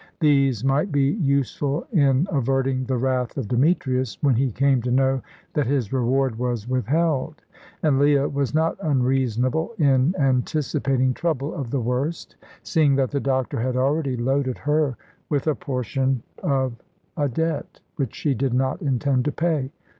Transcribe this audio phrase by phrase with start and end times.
[0.19, 5.21] These might be useful in averting the wrath of Demetrius, when he came to know
[5.53, 7.43] that his reward was withheld.
[7.83, 13.59] And Leah was not unreasonable in anticipating trouble of the worst, seeing that the doctor
[13.59, 14.97] had already loaded her
[15.29, 16.73] with a portion of
[17.15, 19.69] a debt which she did not intend to pay.